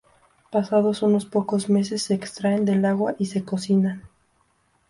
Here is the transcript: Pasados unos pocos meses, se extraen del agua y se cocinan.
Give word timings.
Pasados 0.49 1.03
unos 1.03 1.27
pocos 1.27 1.69
meses, 1.69 2.01
se 2.01 2.15
extraen 2.15 2.65
del 2.65 2.83
agua 2.85 3.13
y 3.19 3.27
se 3.27 3.43
cocinan. 3.43 4.01